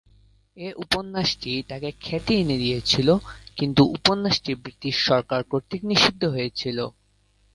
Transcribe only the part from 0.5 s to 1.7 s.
এ উপন্যাসটি